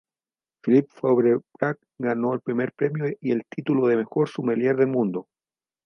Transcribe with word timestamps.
Philippe 0.63 0.89
Faure-Brac 0.95 1.77
ganó 1.99 2.33
el 2.33 2.41
primer 2.41 2.73
premio 2.73 3.05
y 3.21 3.29
el 3.31 3.45
titulo 3.47 3.85
de 3.85 3.97
Mejor 3.97 4.27
Sumiller 4.27 4.75
del 4.75 4.87
Mundo. 4.87 5.27